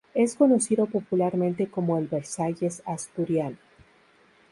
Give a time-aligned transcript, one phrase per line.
[0.15, 3.57] Es conocido popularmente como "el Versalles asturiano".